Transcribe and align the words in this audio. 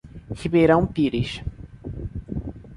Ribeirão 0.31 0.83
Pires 0.87 1.43